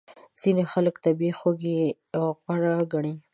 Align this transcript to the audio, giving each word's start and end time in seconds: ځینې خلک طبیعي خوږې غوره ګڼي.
ځینې 0.41 0.63
خلک 0.71 0.95
طبیعي 1.05 1.33
خوږې 1.39 1.79
غوره 2.43 2.75
ګڼي. 2.93 3.13